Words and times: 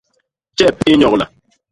Tjep 0.57 0.79
i 0.89 0.93
nyogla. 0.97 1.25